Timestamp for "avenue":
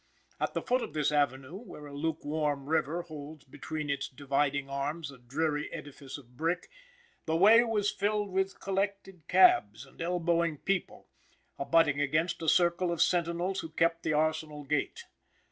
1.11-1.57